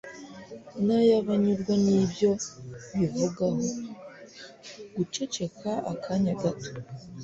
[0.85, 2.31] n'ay'abanyurwa n'ibyo
[2.97, 3.67] bivugaho.
[4.95, 6.71] (guceceka akanya gato